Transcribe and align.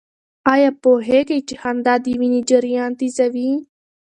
آیا 0.53 0.69
پوهېږئ 0.81 1.39
چې 1.47 1.55
خندا 1.61 1.93
د 2.03 2.05
وینې 2.19 2.41
جریان 2.49 2.91
تېزوي؟ 2.99 3.51